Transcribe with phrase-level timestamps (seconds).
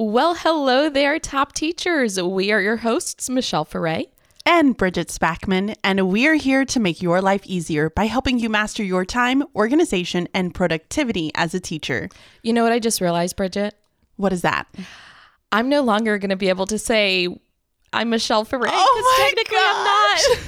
[0.00, 2.22] Well, hello there, top teachers.
[2.22, 4.04] We are your hosts, Michelle Foray
[4.46, 8.48] and Bridget Spackman, and we are here to make your life easier by helping you
[8.48, 12.08] master your time, organization, and productivity as a teacher.
[12.44, 13.74] You know what I just realized, Bridget?
[14.14, 14.72] What is that?
[15.50, 17.26] I'm no longer going to be able to say
[17.92, 20.38] I'm Michelle because oh technically gosh.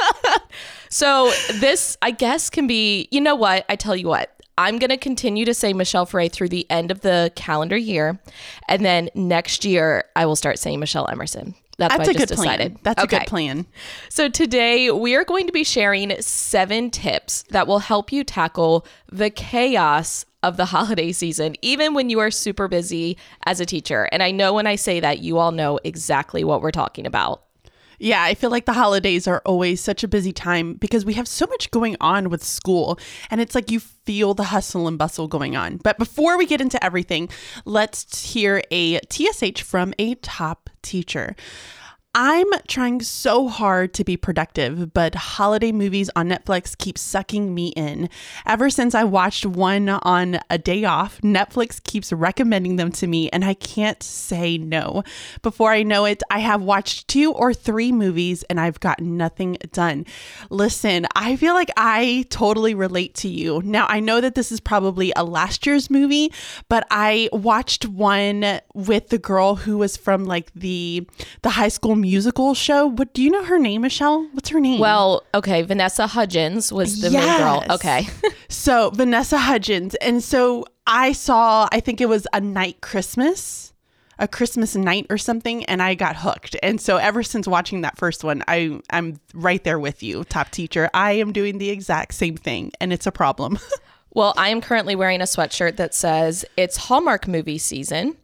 [0.00, 0.42] I'm not.
[0.90, 1.30] so
[1.60, 3.06] this, I guess, can be.
[3.12, 3.66] You know what?
[3.68, 4.33] I tell you what.
[4.56, 8.20] I'm going to continue to say Michelle Foray through the end of the calendar year.
[8.68, 11.54] And then next year, I will start saying Michelle Emerson.
[11.78, 12.72] That's, That's a good decided.
[12.72, 12.80] Plan.
[12.82, 13.16] That's okay.
[13.16, 13.66] a good plan.
[14.08, 18.86] So today we are going to be sharing seven tips that will help you tackle
[19.10, 24.08] the chaos of the holiday season, even when you are super busy as a teacher.
[24.12, 27.43] And I know when I say that, you all know exactly what we're talking about.
[27.98, 31.28] Yeah, I feel like the holidays are always such a busy time because we have
[31.28, 32.98] so much going on with school.
[33.30, 35.78] And it's like you feel the hustle and bustle going on.
[35.78, 37.28] But before we get into everything,
[37.64, 41.34] let's hear a TSH from a top teacher.
[42.16, 47.68] I'm trying so hard to be productive, but holiday movies on Netflix keep sucking me
[47.70, 48.08] in.
[48.46, 53.28] Ever since I watched one on a day off, Netflix keeps recommending them to me,
[53.30, 55.02] and I can't say no.
[55.42, 59.56] Before I know it, I have watched two or three movies and I've got nothing
[59.72, 60.06] done.
[60.50, 63.60] Listen, I feel like I totally relate to you.
[63.64, 66.32] Now, I know that this is probably a last year's movie,
[66.68, 71.08] but I watched one with the girl who was from like the
[71.42, 72.86] the high school musical show.
[72.86, 74.28] What do you know her name, Michelle?
[74.32, 74.78] What's her name?
[74.78, 77.24] Well, okay, Vanessa Hudgens was the yes.
[77.24, 77.74] main girl.
[77.76, 78.06] Okay.
[78.48, 81.66] so Vanessa Hudgens, and so I saw.
[81.72, 83.72] I think it was a night Christmas
[84.18, 86.56] a Christmas night or something and I got hooked.
[86.62, 90.50] And so ever since watching that first one, I I'm right there with you, top
[90.50, 90.88] teacher.
[90.94, 93.58] I am doing the exact same thing and it's a problem.
[94.14, 98.16] well, I am currently wearing a sweatshirt that says it's Hallmark movie season.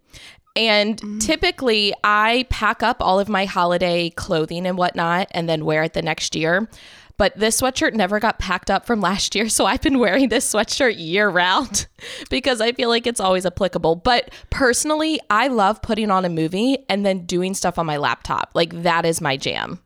[0.60, 1.18] And mm-hmm.
[1.20, 5.94] typically, I pack up all of my holiday clothing and whatnot and then wear it
[5.94, 6.68] the next year.
[7.16, 9.48] But this sweatshirt never got packed up from last year.
[9.48, 11.86] So I've been wearing this sweatshirt year round
[12.30, 13.96] because I feel like it's always applicable.
[13.96, 18.50] But personally, I love putting on a movie and then doing stuff on my laptop.
[18.52, 19.80] Like that is my jam.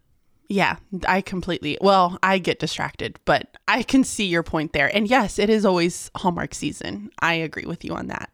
[0.54, 0.76] Yeah,
[1.08, 1.78] I completely.
[1.80, 4.86] Well, I get distracted, but I can see your point there.
[4.94, 7.10] And yes, it is always Hallmark season.
[7.18, 8.30] I agree with you on that.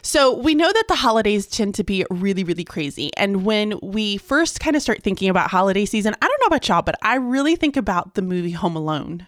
[0.00, 3.10] So, we know that the holidays tend to be really, really crazy.
[3.18, 6.66] And when we first kind of start thinking about holiday season, I don't know about
[6.66, 9.26] y'all, but I really think about the movie Home Alone.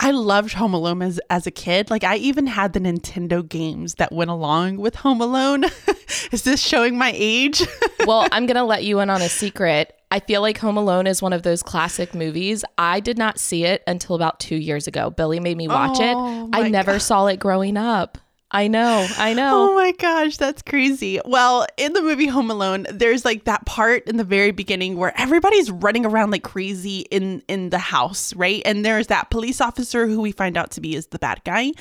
[0.00, 1.90] I loved Home Alone as, as a kid.
[1.90, 5.64] Like, I even had the Nintendo games that went along with Home Alone.
[6.32, 7.66] is this showing my age?
[8.06, 9.94] well, I'm going to let you in on a secret.
[10.10, 12.64] I feel like Home Alone is one of those classic movies.
[12.78, 15.10] I did not see it until about two years ago.
[15.10, 16.56] Billy made me watch oh, it.
[16.56, 17.02] I never God.
[17.02, 18.18] saw it growing up.
[18.50, 19.70] I know, I know.
[19.70, 21.20] Oh my gosh, that's crazy.
[21.24, 25.12] Well, in the movie Home Alone, there's like that part in the very beginning where
[25.20, 28.62] everybody's running around like crazy in in the house, right?
[28.64, 31.72] And there's that police officer who we find out to be is the bad guy.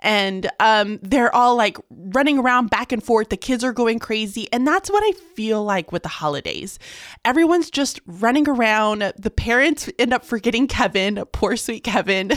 [0.00, 3.30] And um they're all like running around back and forth.
[3.30, 6.78] The kids are going crazy, and that's what I feel like with the holidays.
[7.24, 9.12] Everyone's just running around.
[9.16, 12.32] The parents end up forgetting Kevin, poor sweet Kevin.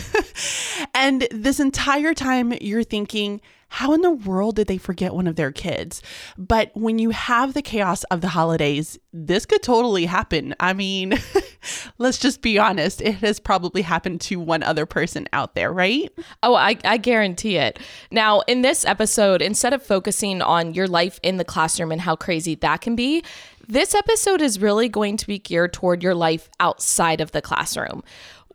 [0.95, 3.41] and this entire time you're thinking
[3.73, 6.03] how in the world did they forget one of their kids?
[6.37, 10.53] But when you have the chaos of the holidays, this could totally happen.
[10.59, 11.17] I mean,
[11.97, 13.01] let's just be honest.
[13.01, 16.11] It has probably happened to one other person out there, right?
[16.43, 17.79] Oh, I, I guarantee it.
[18.11, 22.15] Now, in this episode, instead of focusing on your life in the classroom and how
[22.15, 23.23] crazy that can be,
[23.67, 28.03] this episode is really going to be geared toward your life outside of the classroom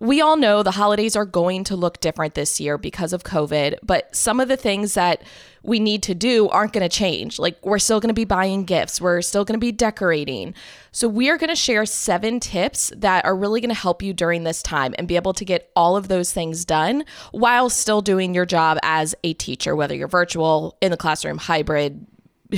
[0.00, 3.78] we all know the holidays are going to look different this year because of COVID,
[3.82, 5.22] but some of the things that
[5.62, 7.38] we need to do aren't going to change.
[7.38, 10.54] Like, we're still going to be buying gifts, we're still going to be decorating.
[10.92, 14.12] So, we are going to share seven tips that are really going to help you
[14.12, 18.00] during this time and be able to get all of those things done while still
[18.00, 22.06] doing your job as a teacher, whether you're virtual, in the classroom, hybrid,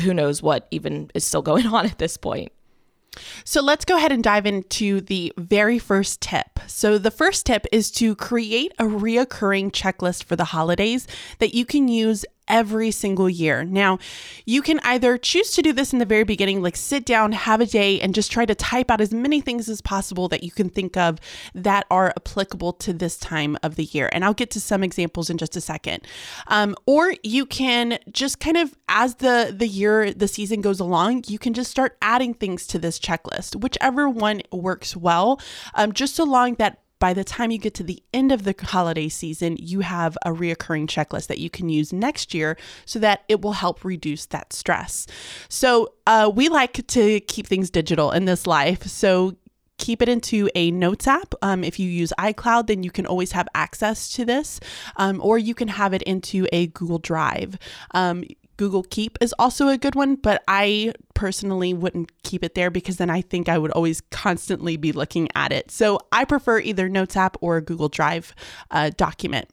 [0.02, 2.52] who knows what even is still going on at this point.
[3.44, 6.60] So let's go ahead and dive into the very first tip.
[6.66, 11.06] So, the first tip is to create a reoccurring checklist for the holidays
[11.38, 13.64] that you can use every single year.
[13.64, 13.98] Now,
[14.44, 17.60] you can either choose to do this in the very beginning, like sit down, have
[17.62, 20.50] a day, and just try to type out as many things as possible that you
[20.50, 21.18] can think of
[21.54, 24.10] that are applicable to this time of the year.
[24.12, 26.06] And I'll get to some examples in just a second.
[26.48, 31.24] Um, or you can just kind of, as the the year, the season goes along,
[31.28, 35.40] you can just start adding things to this checklist, whichever one works well,
[35.74, 38.54] um, just so long that by the time you get to the end of the
[38.62, 43.24] holiday season, you have a reoccurring checklist that you can use next year so that
[43.28, 45.06] it will help reduce that stress.
[45.48, 48.84] So, uh, we like to keep things digital in this life.
[48.84, 49.34] So,
[49.80, 51.34] keep it into a notes app.
[51.42, 54.60] Um, if you use iCloud, then you can always have access to this,
[54.96, 57.58] um, or you can have it into a Google Drive.
[57.92, 58.24] Um,
[58.60, 62.98] Google Keep is also a good one, but I personally wouldn't keep it there because
[62.98, 65.70] then I think I would always constantly be looking at it.
[65.70, 68.34] So I prefer either Notes app or Google Drive
[68.70, 69.48] uh, document.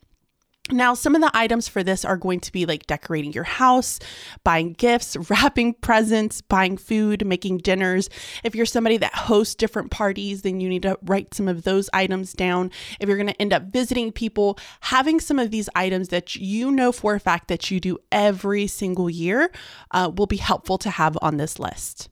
[0.71, 3.99] Now, some of the items for this are going to be like decorating your house,
[4.43, 8.09] buying gifts, wrapping presents, buying food, making dinners.
[8.43, 11.89] If you're somebody that hosts different parties, then you need to write some of those
[11.93, 12.71] items down.
[12.99, 16.71] If you're going to end up visiting people, having some of these items that you
[16.71, 19.51] know for a fact that you do every single year
[19.91, 22.09] uh, will be helpful to have on this list.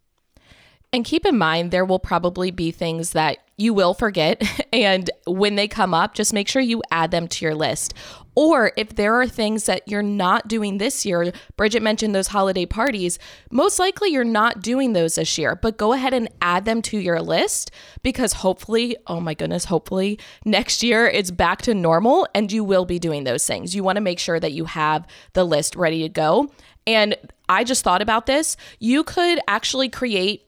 [0.96, 4.42] And keep in mind, there will probably be things that you will forget.
[4.76, 7.94] And when they come up, just make sure you add them to your list.
[8.36, 12.66] Or if there are things that you're not doing this year, Bridget mentioned those holiday
[12.66, 13.18] parties,
[13.50, 16.98] most likely you're not doing those this year, but go ahead and add them to
[16.98, 17.72] your list
[18.04, 22.86] because hopefully, oh my goodness, hopefully next year it's back to normal and you will
[22.86, 23.74] be doing those things.
[23.74, 26.52] You want to make sure that you have the list ready to go.
[26.88, 27.16] And
[27.50, 28.58] I just thought about this.
[28.80, 30.45] You could actually create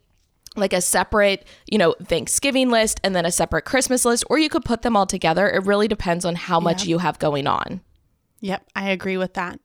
[0.57, 4.49] like a separate, you know, Thanksgiving list and then a separate Christmas list, or you
[4.49, 5.49] could put them all together.
[5.49, 7.81] It really depends on how much you have going on.
[8.39, 9.59] Yep, I agree with that.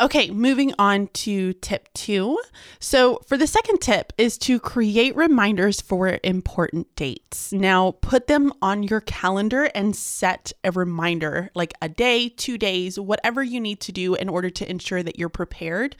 [0.00, 2.38] Okay, moving on to tip two.
[2.78, 7.52] So, for the second tip is to create reminders for important dates.
[7.52, 12.98] Now, put them on your calendar and set a reminder, like a day, two days,
[12.98, 15.96] whatever you need to do in order to ensure that you're prepared.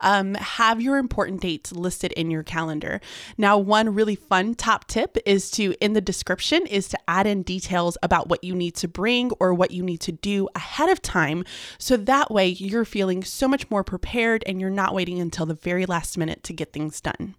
[0.00, 3.00] Um, have your important dates listed in your calendar.
[3.36, 7.42] Now, one really fun top tip is to, in the description, is to add in
[7.42, 11.02] details about what you need to bring or what you need to do ahead of
[11.02, 11.44] time.
[11.78, 15.54] So that way you're feeling so much more prepared and you're not waiting until the
[15.54, 17.34] very last minute to get things done.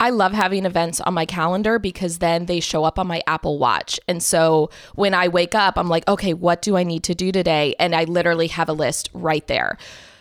[0.00, 3.58] I love having events on my calendar because then they show up on my Apple
[3.58, 3.98] Watch.
[4.06, 7.32] And so when I wake up, I'm like, okay, what do I need to do
[7.32, 7.74] today?
[7.80, 9.76] And I literally have a list right there.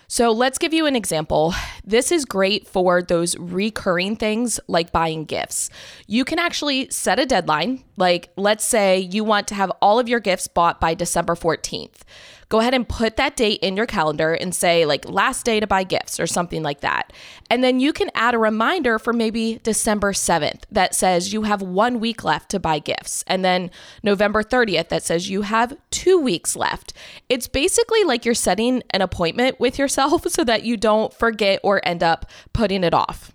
[0.10, 1.54] So let's give you an example.
[1.84, 5.70] This is great for those recurring things like buying gifts.
[6.08, 7.84] You can actually set a deadline.
[7.98, 12.04] Like, let's say you want to have all of your gifts bought by December 14th
[12.50, 15.68] go ahead and put that date in your calendar and say like last day to
[15.68, 17.12] buy gifts or something like that.
[17.50, 21.62] And then you can add a reminder for maybe December 7th that says you have
[21.62, 23.24] one week left to buy gifts.
[23.28, 23.70] And then
[24.02, 26.94] November 30th that says you have two weeks left.
[27.28, 31.82] It's basically like you're setting an appointment with yourself so that you don't forget or
[31.84, 33.34] end up putting it off.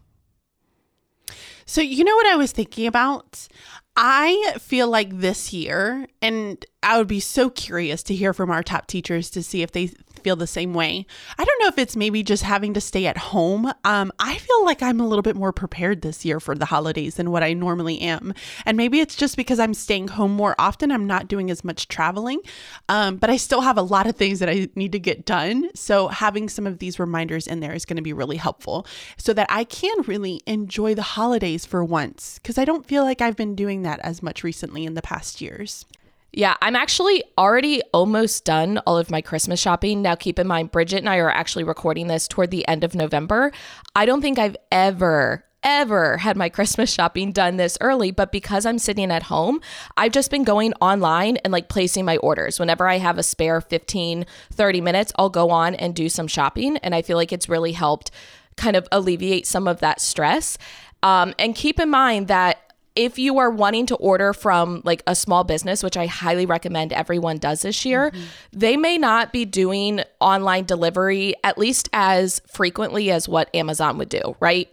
[1.64, 3.48] So, you know what I was thinking about?
[3.96, 8.62] I feel like this year, and I would be so curious to hear from our
[8.62, 9.92] top teachers to see if they
[10.22, 11.06] feel the same way.
[11.38, 13.72] I don't know if it's maybe just having to stay at home.
[13.84, 17.16] Um, I feel like I'm a little bit more prepared this year for the holidays
[17.16, 18.34] than what I normally am.
[18.64, 20.90] And maybe it's just because I'm staying home more often.
[20.90, 22.40] I'm not doing as much traveling,
[22.88, 25.70] um, but I still have a lot of things that I need to get done.
[25.74, 28.86] So having some of these reminders in there is going to be really helpful
[29.16, 33.20] so that I can really enjoy the holidays for once because I don't feel like
[33.20, 35.84] I've been doing that as much recently in the past years.
[36.34, 40.00] Yeah, I'm actually already almost done all of my Christmas shopping.
[40.00, 42.94] Now, keep in mind, Bridget and I are actually recording this toward the end of
[42.94, 43.52] November.
[43.94, 48.64] I don't think I've ever, ever had my Christmas shopping done this early, but because
[48.64, 49.60] I'm sitting at home,
[49.98, 52.58] I've just been going online and like placing my orders.
[52.58, 54.24] Whenever I have a spare 15,
[54.54, 56.78] 30 minutes, I'll go on and do some shopping.
[56.78, 58.10] And I feel like it's really helped
[58.56, 60.56] kind of alleviate some of that stress.
[61.02, 65.14] Um, and keep in mind that if you are wanting to order from like a
[65.14, 68.24] small business, which I highly recommend everyone does this year, mm-hmm.
[68.52, 74.08] they may not be doing online delivery at least as frequently as what Amazon would
[74.08, 74.68] do, right?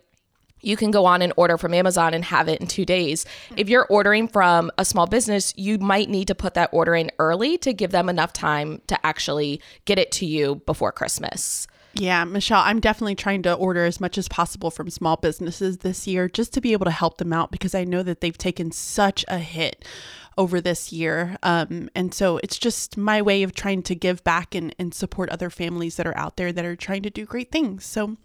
[0.62, 3.26] You can go on and order from Amazon and have it in two days.
[3.56, 7.12] If you're ordering from a small business, you might need to put that order in
[7.18, 11.68] early to give them enough time to actually get it to you before Christmas.
[11.94, 16.08] Yeah, Michelle, I'm definitely trying to order as much as possible from small businesses this
[16.08, 18.72] year just to be able to help them out because I know that they've taken
[18.72, 19.84] such a hit
[20.38, 21.38] over this year.
[21.44, 25.30] Um, and so it's just my way of trying to give back and, and support
[25.30, 27.86] other families that are out there that are trying to do great things.
[27.86, 28.18] So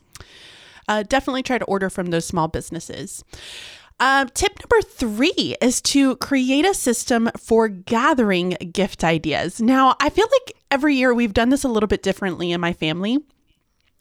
[0.87, 3.25] uh, definitely try to order from those small businesses.
[3.99, 9.61] Uh, tip number three is to create a system for gathering gift ideas.
[9.61, 12.73] Now, I feel like every year we've done this a little bit differently in my
[12.73, 13.19] family.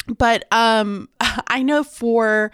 [0.07, 1.09] But um,
[1.47, 2.51] I know for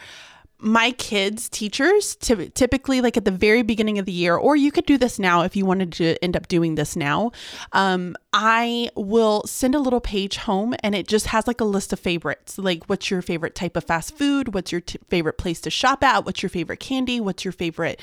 [0.61, 4.71] my kids' teachers, ty- typically like at the very beginning of the year, or you
[4.71, 7.31] could do this now if you wanted to end up doing this now.
[7.71, 11.91] Um, I will send a little page home and it just has like a list
[11.91, 12.59] of favorites.
[12.59, 14.53] Like, what's your favorite type of fast food?
[14.53, 16.25] What's your t- favorite place to shop at?
[16.25, 17.19] What's your favorite candy?
[17.19, 18.00] What's your favorite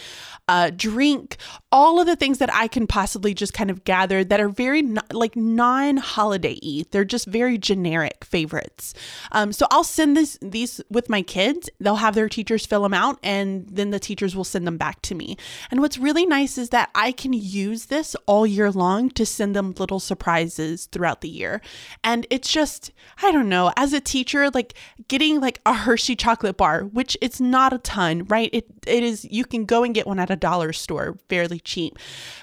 [0.48, 1.36] uh, drink?
[1.70, 4.82] All of the things that I can possibly just kind of gather that are very
[4.82, 6.82] no- like non holiday y.
[6.90, 8.94] They're just very generic favorites.
[9.30, 11.70] Um, so I'll send this these with my kids.
[11.78, 15.02] They'll have their teachers fill them out and then the teachers will send them back
[15.02, 15.36] to me.
[15.70, 19.54] And what's really nice is that I can use this all year long to send
[19.54, 21.60] them little surprises throughout the year.
[22.02, 22.92] And it's just,
[23.22, 24.74] I don't know, as a teacher, like
[25.08, 28.50] getting like a Hershey chocolate bar, which it's not a ton, right?
[28.52, 31.98] It it is you can go and get one at a dollar store fairly cheap.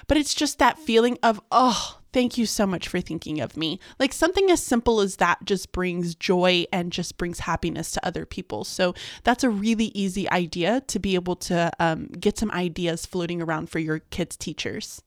[0.06, 3.80] But it's just that feeling of, oh, thank you so much for thinking of me.
[3.98, 8.24] Like something as simple as that just brings joy and just brings happiness to other
[8.24, 8.62] people.
[8.62, 13.42] So that's a really easy idea to be able to um, get some ideas floating
[13.42, 15.02] around for your kids' teachers.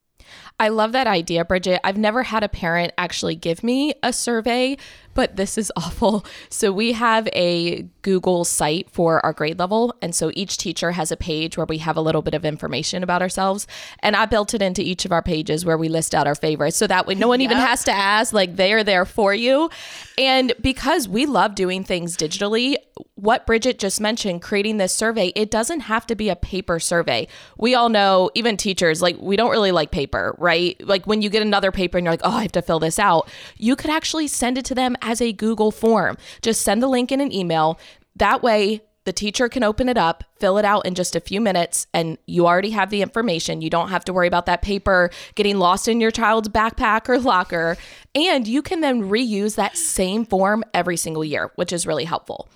[0.60, 1.79] I love that idea, Bridget.
[1.84, 4.77] I've never had a parent actually give me a survey,
[5.17, 6.24] but this is awful.
[6.50, 9.93] So we have a Google site for our grade level.
[10.01, 13.01] And so each teacher has a page where we have a little bit of information
[13.01, 13.65] about ourselves.
[14.00, 16.77] And I built it into each of our pages where we list out our favorites.
[16.77, 17.50] So that way no one yep.
[17.51, 19.71] even has to ask, like they are there for you.
[20.19, 22.77] And because we love doing things digitally,
[23.15, 27.27] what Bridget just mentioned, creating this survey, it doesn't have to be a paper survey.
[27.57, 30.79] We all know, even teachers, like we don't really like paper, right?
[30.86, 33.00] Like when you get another paper and you're like, oh, I have to fill this
[33.00, 36.17] out, you could actually send it to them as a Google form.
[36.41, 37.79] Just send the link in an email.
[38.17, 41.39] That way, the teacher can open it up, fill it out in just a few
[41.39, 43.61] minutes, and you already have the information.
[43.61, 47.17] You don't have to worry about that paper getting lost in your child's backpack or
[47.17, 47.77] locker.
[48.13, 52.49] And you can then reuse that same form every single year, which is really helpful.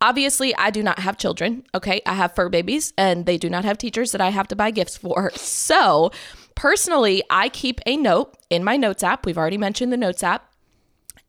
[0.00, 1.64] Obviously, I do not have children.
[1.74, 2.00] Okay.
[2.06, 4.70] I have fur babies and they do not have teachers that I have to buy
[4.70, 5.30] gifts for.
[5.68, 6.10] So,
[6.54, 9.26] personally, I keep a note in my notes app.
[9.26, 10.47] We've already mentioned the notes app.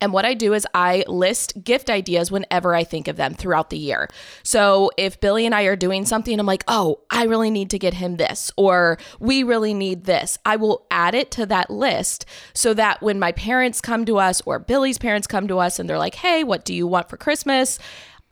[0.01, 3.69] And what I do is I list gift ideas whenever I think of them throughout
[3.69, 4.07] the year.
[4.43, 7.79] So if Billy and I are doing something, I'm like, oh, I really need to
[7.79, 12.25] get him this, or we really need this, I will add it to that list
[12.53, 15.89] so that when my parents come to us or Billy's parents come to us and
[15.89, 17.77] they're like, hey, what do you want for Christmas?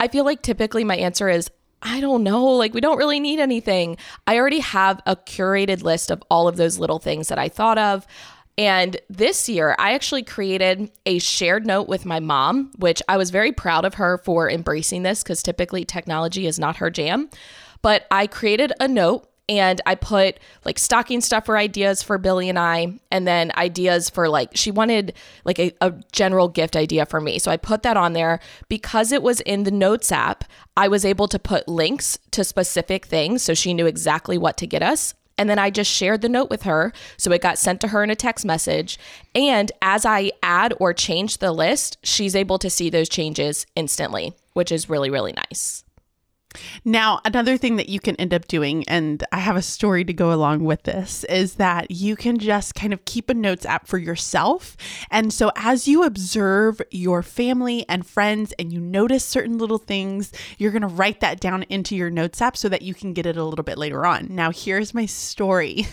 [0.00, 2.44] I feel like typically my answer is, I don't know.
[2.44, 3.98] Like, we don't really need anything.
[4.26, 7.78] I already have a curated list of all of those little things that I thought
[7.78, 8.06] of.
[8.58, 13.30] And this year, I actually created a shared note with my mom, which I was
[13.30, 17.30] very proud of her for embracing this because typically technology is not her jam.
[17.82, 22.58] But I created a note and I put like stocking stuffer ideas for Billy and
[22.58, 27.20] I, and then ideas for like she wanted like a, a, general gift idea for
[27.20, 27.38] me.
[27.38, 30.44] So I put that on there because it was in the notes app.
[30.76, 34.66] I was able to put links to specific things so she knew exactly what to
[34.66, 35.14] get us.
[35.38, 36.92] And then I just shared the note with her.
[37.16, 38.98] So it got sent to her in a text message.
[39.34, 44.34] And as I add or change the list, she's able to see those changes instantly,
[44.52, 45.84] which is really, really nice.
[46.84, 50.12] Now, another thing that you can end up doing, and I have a story to
[50.12, 53.86] go along with this, is that you can just kind of keep a notes app
[53.86, 54.76] for yourself.
[55.10, 60.32] And so, as you observe your family and friends and you notice certain little things,
[60.56, 63.26] you're going to write that down into your notes app so that you can get
[63.26, 64.28] it a little bit later on.
[64.30, 65.86] Now, here's my story.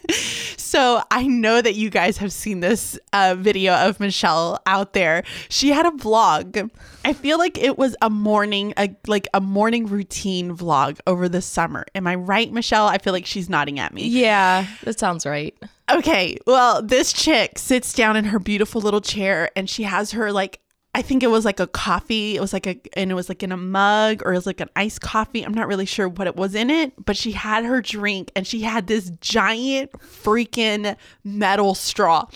[0.56, 5.22] so, I know that you guys have seen this uh, video of Michelle out there.
[5.48, 6.70] She had a vlog.
[7.04, 11.42] I feel like it was a morning, a, like a morning routine vlog over the
[11.42, 11.84] summer.
[11.94, 12.86] Am I right, Michelle?
[12.86, 14.06] I feel like she's nodding at me.
[14.06, 15.56] Yeah, that sounds right.
[15.90, 20.32] Okay, well, this chick sits down in her beautiful little chair and she has her
[20.32, 20.60] like
[20.94, 22.36] I think it was like a coffee.
[22.36, 24.60] It was like a, and it was like in a mug or it was like
[24.60, 25.42] an iced coffee.
[25.42, 28.46] I'm not really sure what it was in it, but she had her drink and
[28.46, 30.94] she had this giant freaking
[31.24, 32.26] metal straw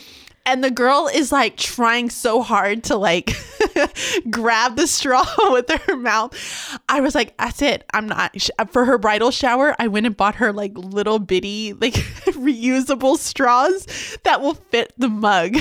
[0.46, 3.36] and the girl is like trying so hard to like
[4.30, 6.78] grab the straw with her mouth.
[6.88, 7.84] I was like, that's it.
[7.92, 8.36] I'm not
[8.70, 9.74] for her bridal shower.
[9.78, 15.08] I went and bought her like little bitty like reusable straws that will fit the
[15.08, 15.56] mug.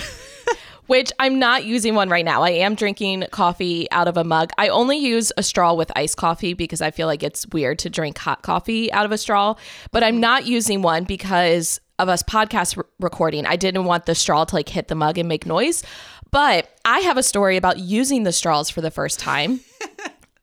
[0.88, 2.44] Which I'm not using one right now.
[2.44, 4.52] I am drinking coffee out of a mug.
[4.60, 7.90] I only use a straw with iced coffee because I feel like it's weird to
[7.90, 9.56] drink hot coffee out of a straw.
[9.92, 13.46] But I'm not using one because of us podcast re- recording.
[13.46, 15.84] I didn't want the straw to like hit the mug and make noise.
[16.32, 19.62] But I have a story about using the straws for the first time.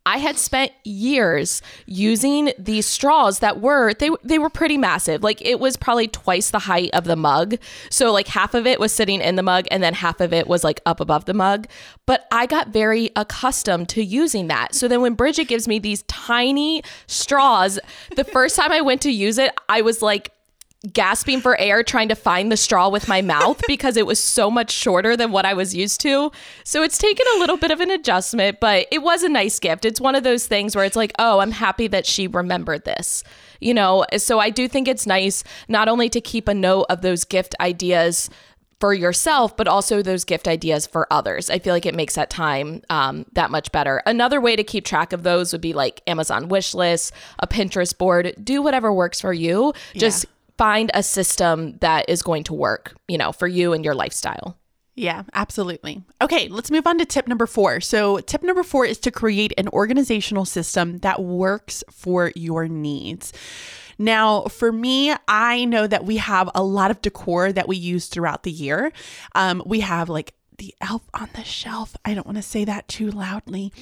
[0.05, 5.23] I had spent years using these straws that were they they were pretty massive.
[5.23, 7.57] Like it was probably twice the height of the mug.
[7.89, 10.49] So like half of it was sitting in the mug and then half of it
[10.49, 11.69] was like up above the mug.
[12.07, 14.75] But I got very accustomed to using that.
[14.75, 17.79] So then when Bridget gives me these tiny straws,
[18.17, 20.33] the first time I went to use it, I was like
[20.91, 24.51] gasping for air trying to find the straw with my mouth because it was so
[24.51, 26.33] much shorter than what I was used to.
[26.65, 29.85] So it's taken a little bit of an adjustment, but it was a nice gift.
[29.85, 33.23] It's one of those things where it's like, oh, I'm happy that she remembered this.
[33.61, 37.03] You know, so I do think it's nice not only to keep a note of
[37.03, 38.29] those gift ideas
[38.81, 41.49] for yourself, but also those gift ideas for others.
[41.49, 44.03] I feel like it makes that time um, that much better.
[44.07, 47.97] Another way to keep track of those would be like Amazon wish lists, a Pinterest
[47.97, 48.35] board.
[48.43, 49.73] Do whatever works for you.
[49.95, 50.27] Just
[50.63, 54.57] find a system that is going to work, you know, for you and your lifestyle.
[54.95, 56.05] Yeah, absolutely.
[56.21, 57.81] Okay, let's move on to tip number four.
[57.81, 63.33] So, tip number four is to create an organizational system that works for your needs.
[63.99, 68.07] Now, for me, I know that we have a lot of decor that we use
[68.07, 68.93] throughout the year.
[69.35, 71.97] Um, we have like the elf on the shelf.
[72.05, 73.73] I don't want to say that too loudly.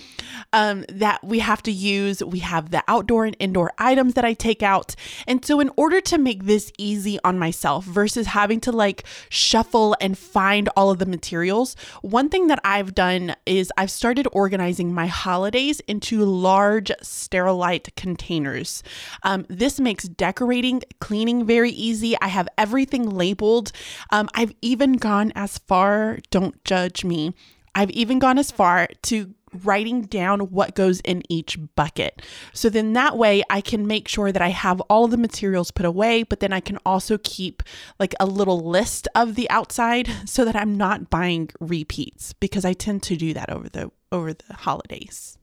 [0.54, 2.24] Um, that we have to use.
[2.24, 4.94] We have the outdoor and indoor items that I take out.
[5.26, 9.94] And so, in order to make this easy on myself versus having to like shuffle
[10.00, 14.94] and find all of the materials, one thing that I've done is I've started organizing
[14.94, 18.82] my holidays into large sterilite containers.
[19.22, 22.16] Um, this makes decorating, cleaning very easy.
[22.22, 23.70] I have everything labeled.
[24.10, 27.34] Um, I've even gone as far, don't judge me.
[27.74, 29.34] I've even gone as far to
[29.64, 32.22] writing down what goes in each bucket.
[32.52, 35.84] So then that way I can make sure that I have all the materials put
[35.84, 37.64] away, but then I can also keep
[37.98, 42.72] like a little list of the outside so that I'm not buying repeats because I
[42.72, 45.36] tend to do that over the over the holidays.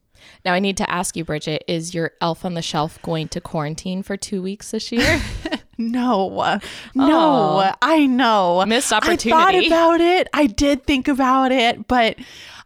[0.45, 3.41] Now I need to ask you Bridget, is your elf on the shelf going to
[3.41, 5.21] quarantine for 2 weeks this year?
[5.77, 6.59] No,
[6.95, 8.65] no, I know.
[8.65, 9.31] Missed opportunity.
[9.31, 10.27] I thought about it.
[10.33, 12.17] I did think about it, but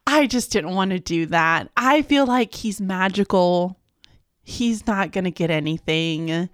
[0.07, 1.69] I just didn't want to do that.
[1.75, 3.77] I feel like he's magical.
[4.43, 6.49] He's not going to get anything.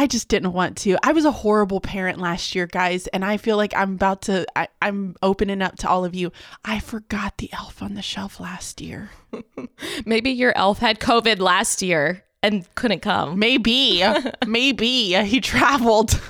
[0.00, 0.96] I just didn't want to.
[1.02, 4.46] I was a horrible parent last year, guys, and I feel like I'm about to,
[4.54, 6.30] I, am opening up to all of you.
[6.64, 9.10] I forgot the elf on the shelf last year.
[10.06, 13.38] Maybe your elf had COVID last year and couldn't come.
[13.38, 14.02] Maybe,
[14.46, 16.20] maybe he traveled.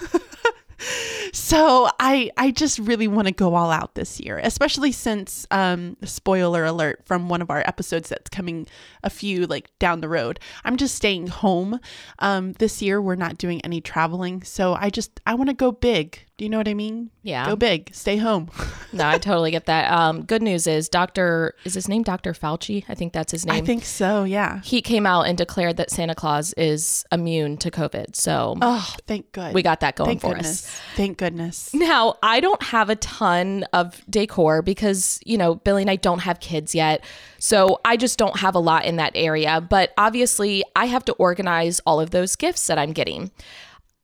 [1.32, 5.97] so I I just really want to go all out this year, especially since um
[6.04, 8.66] spoiler alert from one of our episodes that's coming
[9.02, 10.41] a few like down the road.
[10.65, 11.80] I'm just staying home.
[12.19, 15.73] Um this year we're not doing any traveling, so I just I want to go
[15.73, 16.21] big.
[16.37, 17.11] Do you know what I mean?
[17.25, 17.47] Yeah.
[17.47, 18.49] Go big, stay home.
[18.93, 19.91] no, I totally get that.
[19.91, 21.52] Um, good news is Dr.
[21.65, 22.32] is his name Dr.
[22.32, 22.84] Fauci?
[22.89, 23.56] I think that's his name.
[23.61, 24.61] I think so, yeah.
[24.63, 28.15] He came out and declared that Santa Claus is immune to COVID.
[28.15, 29.52] So Oh, thank good.
[29.52, 30.65] We got that going thank for goodness.
[30.67, 30.80] us.
[30.95, 31.75] Thank goodness.
[31.75, 36.21] Now, I don't have a ton of decor because, you know, Billy and I don't
[36.21, 37.04] have kids yet.
[37.41, 39.60] So I just don't have a lot in that area.
[39.60, 43.30] But obviously, I have to organize all of those gifts that I'm getting.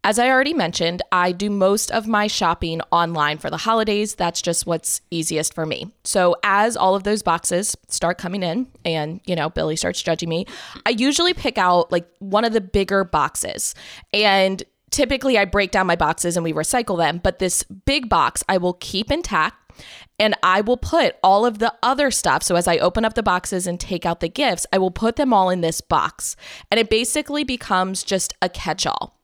[0.07, 4.15] As I already mentioned, I do most of my shopping online for the holidays.
[4.15, 5.91] That's just what's easiest for me.
[6.05, 10.29] So, as all of those boxes start coming in and, you know, Billy starts judging
[10.29, 10.47] me,
[10.85, 13.75] I usually pick out like one of the bigger boxes.
[14.13, 18.45] And typically I break down my boxes and we recycle them, but this big box
[18.49, 19.73] I will keep intact
[20.19, 22.43] and I will put all of the other stuff.
[22.43, 25.17] So as I open up the boxes and take out the gifts, I will put
[25.17, 26.37] them all in this box.
[26.71, 29.15] And it basically becomes just a catch all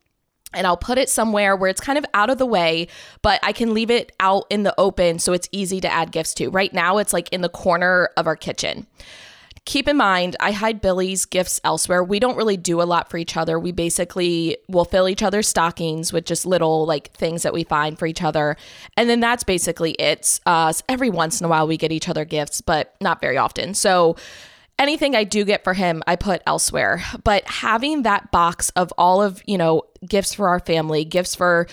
[0.52, 2.88] and I'll put it somewhere where it's kind of out of the way,
[3.22, 6.34] but I can leave it out in the open so it's easy to add gifts
[6.34, 6.48] to.
[6.48, 8.86] Right now, it's like in the corner of our kitchen.
[9.66, 12.02] Keep in mind, I hide Billy's gifts elsewhere.
[12.02, 13.58] We don't really do a lot for each other.
[13.58, 17.98] We basically will fill each other's stockings with just little like things that we find
[17.98, 18.56] for each other.
[18.96, 20.40] And then that's basically it.
[20.46, 23.74] Uh, every once in a while, we get each other gifts, but not very often.
[23.74, 24.16] So
[24.78, 27.02] anything I do get for him, I put elsewhere.
[27.22, 31.68] But having that box of all of, you know, gifts for our family, gifts for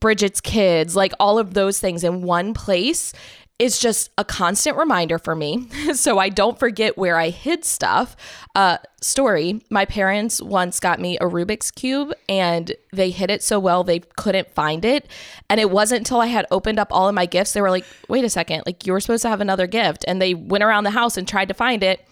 [0.00, 3.12] Bridget's kids, like all of those things in one place
[3.58, 5.68] is just a constant reminder for me.
[5.94, 8.16] so I don't forget where I hid stuff.
[8.54, 13.58] Uh, story My parents once got me a Rubik's Cube and they hid it so
[13.58, 15.08] well they couldn't find it.
[15.48, 17.86] And it wasn't until I had opened up all of my gifts, they were like,
[18.08, 20.04] wait a second, like you were supposed to have another gift.
[20.06, 22.06] And they went around the house and tried to find it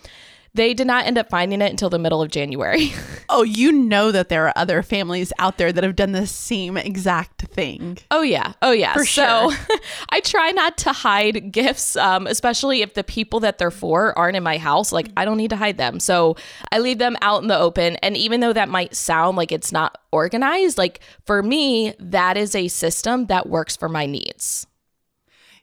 [0.55, 2.93] they did not end up finding it until the middle of January.
[3.31, 6.77] Oh, you know that there are other families out there that have done the same
[6.77, 7.99] exact thing.
[8.11, 8.93] Oh yeah, oh yeah.
[8.93, 9.79] For so sure.
[10.11, 14.37] I try not to hide gifts, um, especially if the people that they're for aren't
[14.37, 14.93] in my house.
[14.93, 16.37] Like I don't need to hide them, so
[16.71, 17.97] I leave them out in the open.
[17.97, 22.55] And even though that might sound like it's not organized, like for me, that is
[22.55, 24.67] a system that works for my needs.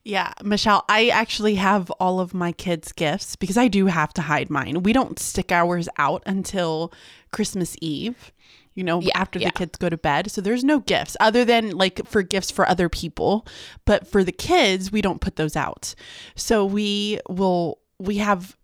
[0.04, 4.24] Yeah, Michelle, I actually have all of my kids' gifts because I do have to
[4.24, 4.82] hide mine.
[4.84, 6.92] We don't stick ours out until
[7.32, 8.32] Christmas Eve,
[8.74, 9.50] you know, Yeah, after yeah.
[9.50, 10.32] the kids go to bed.
[10.32, 13.46] So there's no gifts other than like for gifts for other people.
[13.86, 15.94] But for the kids, we don't put those out.
[16.36, 18.58] So we will, we have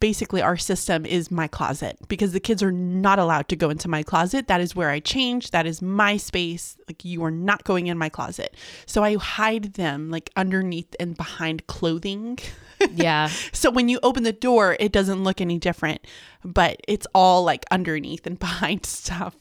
[0.00, 3.88] basically our system is my closet because the kids are not allowed to go into
[3.88, 4.48] my closet.
[4.48, 5.50] That is where I change.
[5.50, 6.76] That is my space.
[6.88, 8.56] Like you are not going in my closet.
[8.86, 12.38] So I hide them like underneath and behind clothing.
[12.92, 13.30] Yeah.
[13.52, 16.06] so when you open the door, it doesn't look any different,
[16.44, 19.34] but it's all like underneath and behind stuff.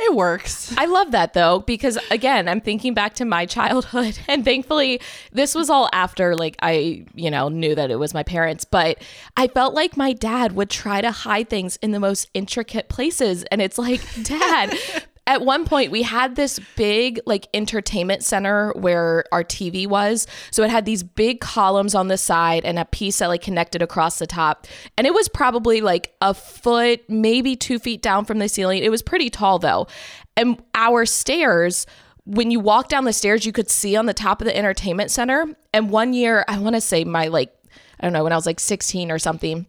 [0.00, 0.74] It works.
[0.76, 5.00] I love that though, because again, I'm thinking back to my childhood and thankfully
[5.32, 9.02] this was all after like I, you know, knew that it was my parents, but
[9.36, 13.44] I felt like my dad would try to hide things in the most intricate places.
[13.44, 14.76] And it's like, Dad,
[15.26, 20.26] at one point we had this big like entertainment center where our TV was.
[20.50, 23.82] So it had these big columns on the side and a piece that like connected
[23.82, 24.66] across the top.
[24.98, 28.82] And it was probably like a foot, maybe two feet down from the ceiling.
[28.82, 29.86] It was pretty tall though.
[30.36, 31.86] And our stairs,
[32.24, 35.10] when you walk down the stairs, you could see on the top of the entertainment
[35.10, 35.46] center.
[35.72, 37.52] And one year, I want to say my like,
[38.00, 39.66] I don't know, when I was like 16 or something.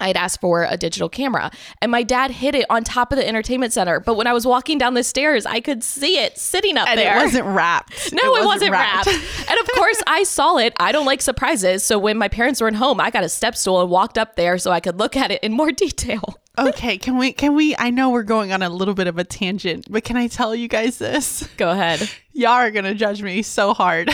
[0.00, 1.50] I had asked for a digital camera
[1.82, 4.00] and my dad hid it on top of the entertainment center.
[4.00, 6.98] But when I was walking down the stairs, I could see it sitting up And
[6.98, 7.16] there.
[7.18, 8.12] it wasn't wrapped.
[8.12, 9.06] no, it wasn't, wrapped.
[9.08, 10.72] and of course, I saw it.
[10.78, 11.82] I don't like surprises.
[11.82, 14.58] So when my parents weren't home, I got a step stool and walked up there
[14.58, 16.38] so I could look at it in more detail.
[16.58, 19.24] okay, can we can we I know we're going on a little bit of a
[19.24, 21.48] tangent, but can I tell you guys this?
[21.56, 22.10] Go ahead.
[22.32, 24.10] Y'all are gonna judge me so hard.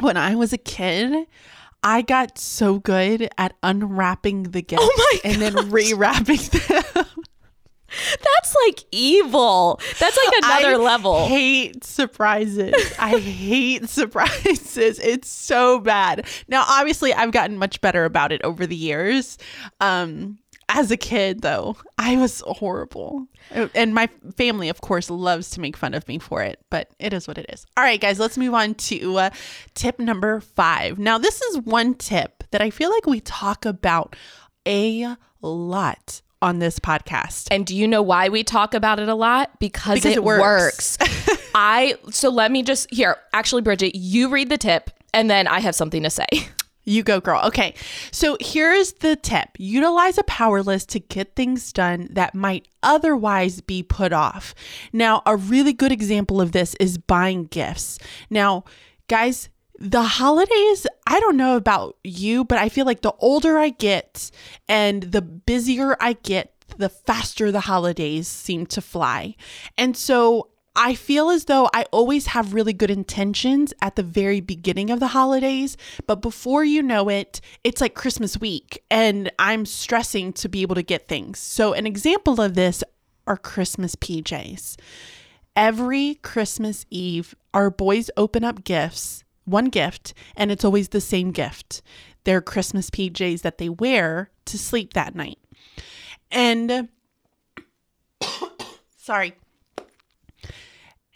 [0.00, 1.26] when I was a kid,
[1.88, 6.50] I got so good at unwrapping the gifts Oh and then rewrapping
[6.94, 7.06] them.
[7.88, 9.80] That's like evil.
[10.00, 11.12] That's like another level.
[11.12, 11.26] I level.
[11.28, 12.74] hate surprises.
[12.98, 14.98] I hate surprises.
[14.98, 16.26] It's so bad.
[16.48, 19.38] Now, obviously, I've gotten much better about it over the years.
[19.80, 23.26] Um, as a kid, though, I was horrible.
[23.74, 27.12] And my family, of course, loves to make fun of me for it, but it
[27.12, 27.64] is what it is.
[27.76, 29.30] All right, guys, let's move on to uh,
[29.74, 30.98] tip number five.
[30.98, 34.16] Now, this is one tip that I feel like we talk about
[34.66, 37.48] a lot on this podcast.
[37.50, 39.58] And do you know why we talk about it a lot?
[39.60, 40.98] Because, Because it, it works.
[41.00, 41.40] works.
[41.54, 43.16] I so let me just here.
[43.32, 46.26] Actually, Bridget, you read the tip, and then I have something to say.
[46.88, 47.42] You go, girl.
[47.46, 47.74] Okay.
[48.12, 53.60] So here's the tip utilize a power list to get things done that might otherwise
[53.60, 54.54] be put off.
[54.92, 57.98] Now, a really good example of this is buying gifts.
[58.30, 58.64] Now,
[59.08, 63.70] guys, the holidays, I don't know about you, but I feel like the older I
[63.70, 64.30] get
[64.68, 69.34] and the busier I get, the faster the holidays seem to fly.
[69.76, 74.40] And so I feel as though I always have really good intentions at the very
[74.40, 79.64] beginning of the holidays, but before you know it, it's like Christmas week and I'm
[79.64, 81.38] stressing to be able to get things.
[81.38, 82.84] So, an example of this
[83.26, 84.76] are Christmas PJs.
[85.56, 91.30] Every Christmas Eve, our boys open up gifts, one gift, and it's always the same
[91.30, 91.80] gift.
[92.24, 95.38] They're Christmas PJs that they wear to sleep that night.
[96.30, 96.90] And
[98.98, 99.34] sorry.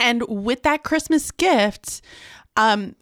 [0.01, 2.01] And with that Christmas gift,
[2.57, 2.95] um,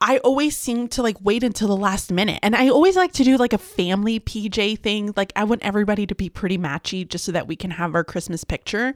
[0.00, 2.38] I always seem to like wait until the last minute.
[2.42, 5.12] And I always like to do like a family PJ thing.
[5.16, 8.04] Like I want everybody to be pretty matchy just so that we can have our
[8.04, 8.94] Christmas picture.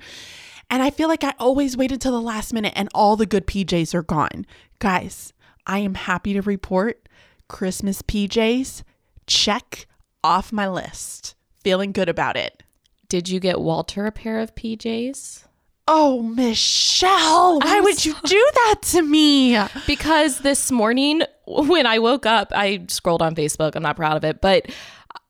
[0.70, 3.46] And I feel like I always wait until the last minute and all the good
[3.46, 4.46] PJs are gone.
[4.78, 5.32] Guys,
[5.66, 7.08] I am happy to report
[7.48, 8.82] Christmas PJs
[9.26, 9.86] check
[10.22, 11.34] off my list.
[11.62, 12.62] Feeling good about it.
[13.08, 15.45] Did you get Walter a pair of PJs?
[15.88, 19.57] Oh, Michelle, why I'm would you do that to me?
[19.87, 23.77] Because this morning when I woke up, I scrolled on Facebook.
[23.77, 24.66] I'm not proud of it, but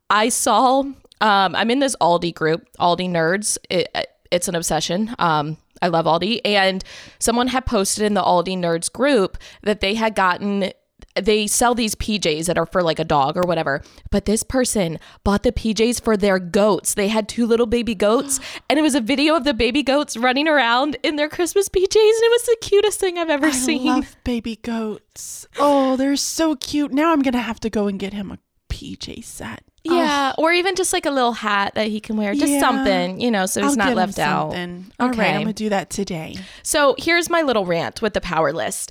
[0.09, 0.81] I saw
[1.21, 3.59] um, I'm in this Aldi group, Aldi Nerds.
[3.71, 3.89] It,
[4.31, 5.15] it's an obsession.
[5.19, 6.83] Um, I love Aldi, and
[7.19, 10.73] someone had posted in the Aldi Nerds group that they had gotten.
[11.21, 14.99] They sell these PJs that are for like a dog or whatever, but this person
[15.25, 16.95] bought the PJs for their goats.
[16.95, 18.39] They had two little baby goats,
[18.71, 21.85] and it was a video of the baby goats running around in their Christmas PJs,
[21.85, 23.87] and it was the cutest thing I've ever I seen.
[23.87, 25.47] love baby goats.
[25.59, 26.93] Oh, they're so cute.
[26.93, 29.63] Now I'm going to have to go and get him a PJ set.
[29.89, 32.59] Yeah, or even just like a little hat that he can wear, just Yeah.
[32.59, 34.51] something, you know, so he's I'll not left out.
[34.51, 34.91] something.
[34.99, 35.33] All right, Okay.
[35.35, 36.35] I'm gonna do that today.
[36.65, 38.91] So here's my little rant with the power list.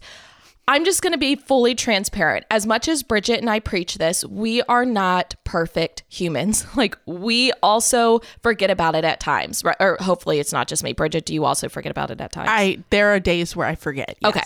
[0.67, 2.45] I'm just going to be fully transparent.
[2.49, 6.65] As much as Bridget and I preach this, we are not perfect humans.
[6.75, 9.77] Like, we also forget about it at times, right?
[9.79, 10.91] Or hopefully it's not just me.
[10.91, 12.49] Bridget, do you also forget about it at times?
[12.51, 14.17] I there are days where I forget.
[14.23, 14.41] Okay.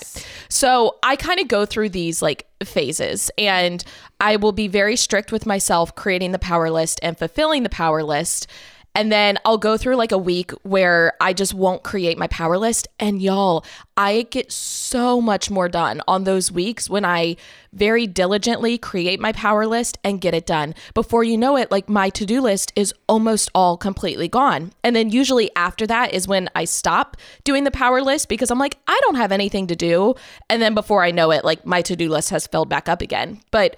[0.48, 3.84] So I kind of go through these like phases and
[4.20, 8.04] I will be very strict with myself creating the power list and fulfilling the power
[8.04, 8.48] list.
[8.96, 12.58] And then I'll go through like a week where I just won't create my power
[12.58, 12.88] list.
[13.00, 13.64] And y'all,
[13.96, 17.38] I get so much more done on those weeks when I
[17.72, 20.74] very diligently create my power list and get it done.
[20.94, 24.74] Before you know it, like my to do list is almost all completely gone.
[24.84, 28.60] And then usually after that is when I stop doing the power list because I'm
[28.60, 30.16] like, I don't have anything to do.
[30.50, 33.02] And then before I know it, like my to do list has filled back up
[33.02, 33.42] again.
[33.52, 33.76] But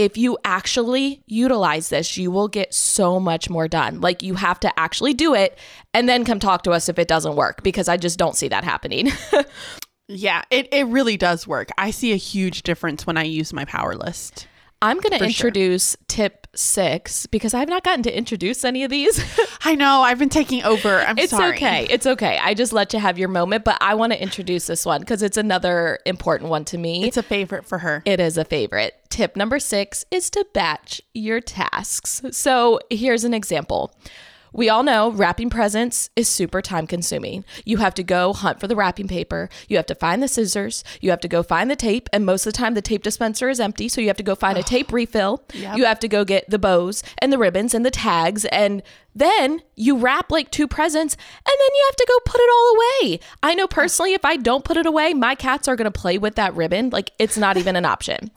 [0.00, 4.00] if you actually utilize this, you will get so much more done.
[4.00, 5.58] Like you have to actually do it
[5.92, 8.48] and then come talk to us if it doesn't work because I just don't see
[8.48, 9.10] that happening.
[10.12, 11.68] Yeah, it, it really does work.
[11.78, 14.48] I see a huge difference when I use my power list.
[14.82, 15.26] I'm going to sure.
[15.26, 19.22] introduce tip six because I've not gotten to introduce any of these.
[19.62, 21.00] I know, I've been taking over.
[21.00, 21.54] I'm it's sorry.
[21.56, 21.86] okay.
[21.90, 22.38] It's okay.
[22.42, 25.22] I just let you have your moment, but I want to introduce this one because
[25.22, 27.04] it's another important one to me.
[27.04, 28.02] It's a favorite for her.
[28.06, 28.94] It is a favorite.
[29.10, 32.22] Tip number six is to batch your tasks.
[32.30, 33.94] So here's an example.
[34.52, 37.44] We all know wrapping presents is super time consuming.
[37.64, 39.48] You have to go hunt for the wrapping paper.
[39.68, 40.84] You have to find the scissors.
[41.00, 42.08] You have to go find the tape.
[42.12, 43.88] And most of the time, the tape dispenser is empty.
[43.88, 45.44] So you have to go find a tape refill.
[45.54, 45.76] Yep.
[45.76, 48.44] You have to go get the bows and the ribbons and the tags.
[48.46, 48.82] And
[49.14, 52.74] then you wrap like two presents and then you have to go put it all
[52.74, 53.20] away.
[53.42, 56.18] I know personally, if I don't put it away, my cats are going to play
[56.18, 56.90] with that ribbon.
[56.90, 58.30] Like it's not even an option.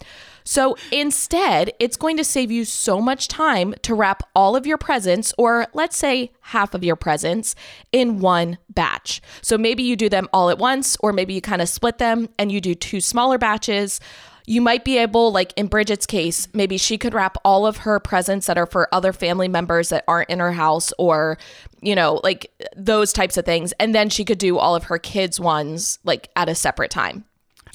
[0.43, 4.77] So instead, it's going to save you so much time to wrap all of your
[4.77, 7.56] presents, or let's say half of your presents,
[7.91, 9.21] in one batch.
[9.41, 12.29] So maybe you do them all at once, or maybe you kind of split them
[12.38, 13.99] and you do two smaller batches.
[14.45, 17.97] You might be able, like in Bridget's case, maybe she could wrap all of her
[18.01, 21.38] presents that are for other family members that aren't in her house, or,
[21.82, 23.71] you know, like those types of things.
[23.79, 27.23] And then she could do all of her kids' ones like at a separate time.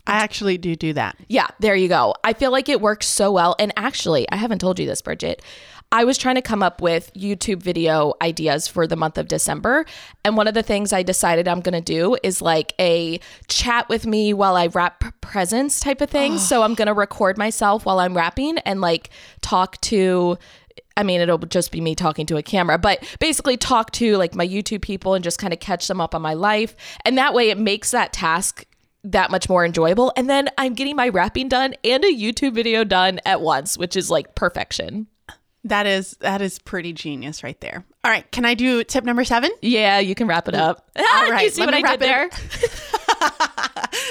[0.09, 1.16] I actually do do that.
[1.29, 2.14] Yeah, there you go.
[2.25, 3.55] I feel like it works so well.
[3.59, 5.42] And actually, I haven't told you this, Bridget.
[5.92, 9.87] I was trying to come up with YouTube video ideas for the month of December.
[10.25, 13.88] And one of the things I decided I'm going to do is like a chat
[13.88, 16.38] with me while I wrap presents type of thing.
[16.38, 20.38] So I'm going to record myself while I'm wrapping and like talk to.
[20.97, 24.35] I mean, it'll just be me talking to a camera, but basically talk to like
[24.35, 26.75] my YouTube people and just kind of catch them up on my life.
[27.05, 28.64] And that way it makes that task
[29.12, 30.12] that much more enjoyable.
[30.16, 33.97] And then I'm getting my wrapping done and a YouTube video done at once, which
[33.97, 35.07] is like perfection.
[35.64, 37.85] That is that is pretty genius right there.
[38.05, 39.51] All right, can I do tip number seven?
[39.61, 40.88] Yeah, you can wrap it up.
[41.01, 42.31] Ah, All right, you see let what me I did there?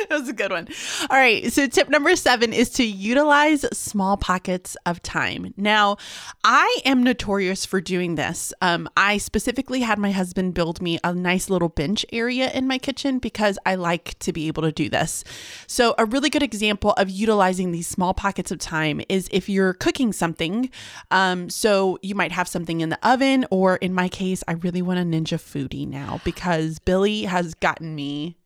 [0.10, 0.68] that was a good one.
[1.10, 1.52] All right.
[1.52, 5.54] So, tip number seven is to utilize small pockets of time.
[5.58, 5.98] Now,
[6.44, 8.54] I am notorious for doing this.
[8.62, 12.78] Um, I specifically had my husband build me a nice little bench area in my
[12.78, 15.24] kitchen because I like to be able to do this.
[15.68, 19.74] So, a really good example of utilizing these small pockets of time is if you're
[19.74, 20.70] cooking something.
[21.12, 24.82] Um, so, you might have something in the oven, or in my case, I really
[24.82, 28.38] want a Ninja Foodi now because Billy has gotten me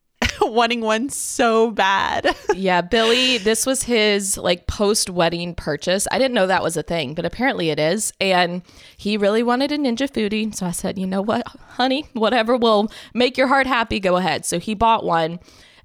[0.45, 2.35] wanting one so bad.
[2.55, 6.07] yeah, Billy, this was his like post wedding purchase.
[6.11, 8.11] I didn't know that was a thing, but apparently it is.
[8.19, 8.63] And
[8.97, 10.53] he really wanted a Ninja Foodi.
[10.55, 14.45] So I said, you know what, honey, whatever will make your heart happy, go ahead.
[14.45, 15.39] So he bought one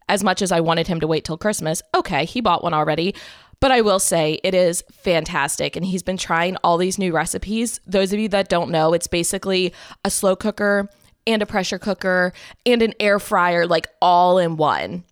[0.09, 1.83] as much as I wanted him to wait till Christmas.
[1.95, 3.15] Okay, he bought one already.
[3.59, 5.77] But I will say it is fantastic.
[5.77, 7.81] And he's been trying all these new recipes.
[7.87, 9.73] Those of you that don't know, it's basically
[10.05, 10.91] a slow cooker
[11.27, 12.33] and a pressure cooker
[12.65, 15.05] and an air fryer, like all in one.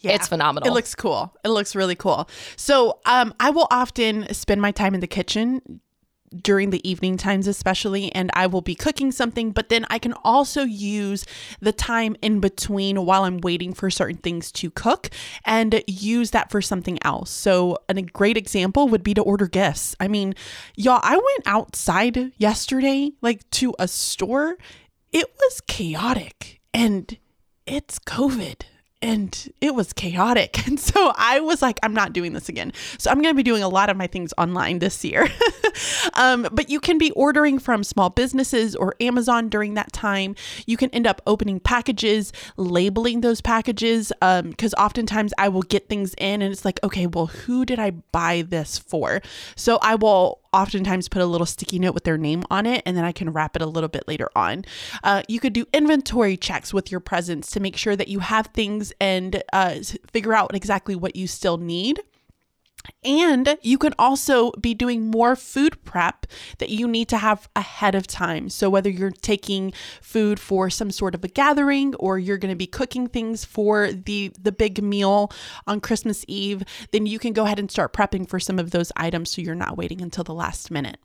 [0.00, 0.12] Yeah.
[0.12, 0.68] It's phenomenal.
[0.68, 1.34] It looks cool.
[1.44, 2.28] It looks really cool.
[2.56, 5.80] So, um, I will often spend my time in the kitchen
[6.42, 10.12] during the evening times, especially, and I will be cooking something, but then I can
[10.24, 11.24] also use
[11.60, 15.10] the time in between while I'm waiting for certain things to cook
[15.44, 17.30] and use that for something else.
[17.30, 19.96] So, a great example would be to order gifts.
[19.98, 20.34] I mean,
[20.76, 24.56] y'all, I went outside yesterday, like to a store.
[25.12, 27.16] It was chaotic and
[27.66, 28.62] it's COVID
[29.00, 30.56] and it was chaotic.
[30.68, 32.74] And so I was like, I'm not doing this again.
[32.98, 35.26] So I'm going to be doing a lot of my things online this year.
[36.14, 40.34] um, but you can be ordering from small businesses or Amazon during that time.
[40.66, 46.14] You can end up opening packages, labeling those packages, because oftentimes I will get things
[46.18, 49.22] in and it's like, okay, well, who did I buy this for?
[49.56, 52.96] So I will oftentimes put a little sticky note with their name on it, and
[52.96, 54.64] then I can wrap it a little bit later on.
[55.02, 58.46] Uh, you could do inventory checks with your presents to make sure that you have
[58.48, 59.76] things and uh,
[60.12, 62.02] figure out exactly what you still need.
[63.04, 66.26] And you can also be doing more food prep
[66.58, 68.48] that you need to have ahead of time.
[68.48, 69.72] So, whether you're taking
[70.02, 73.92] food for some sort of a gathering or you're going to be cooking things for
[73.92, 75.32] the, the big meal
[75.66, 78.92] on Christmas Eve, then you can go ahead and start prepping for some of those
[78.96, 80.98] items so you're not waiting until the last minute.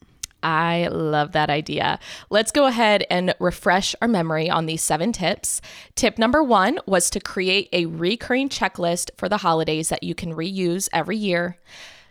[0.44, 2.00] I love that idea.
[2.30, 5.62] Let's go ahead and refresh our memory on these seven tips.
[5.96, 10.34] Tip number one was to create a recurring checklist for the holidays that you can
[10.34, 11.58] reuse every year.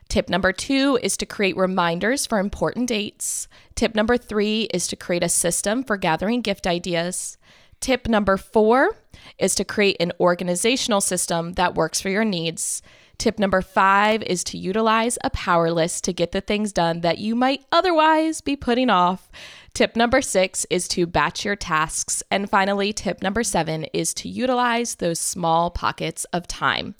[0.09, 3.49] Tip number two is to create reminders for important dates.
[3.75, 7.38] Tip number three is to create a system for gathering gift ideas.
[7.81, 8.97] Tip number four
[9.38, 12.83] is to create an organizational system that works for your needs.
[13.23, 17.19] Tip number five is to utilize a power list to get the things done that
[17.19, 19.31] you might otherwise be putting off.
[19.75, 22.25] Tip number six is to batch your tasks.
[22.33, 26.97] And finally, tip number seven is to utilize those small pockets of time.